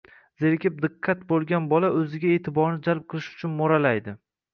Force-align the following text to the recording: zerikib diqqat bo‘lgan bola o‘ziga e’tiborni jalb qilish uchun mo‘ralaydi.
zerikib 0.43 0.77
diqqat 0.85 1.19
bo‘lgan 1.31 1.67
bola 1.73 1.91
o‘ziga 1.97 2.31
e’tiborni 2.37 2.81
jalb 2.89 3.05
qilish 3.13 3.29
uchun 3.37 3.55
mo‘ralaydi. 3.61 4.15